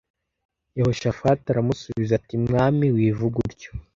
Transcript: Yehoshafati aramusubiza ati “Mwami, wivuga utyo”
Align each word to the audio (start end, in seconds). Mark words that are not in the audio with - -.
Yehoshafati 0.77 1.45
aramusubiza 1.49 2.11
ati 2.19 2.35
“Mwami, 2.45 2.85
wivuga 2.95 3.37
utyo” 3.47 3.71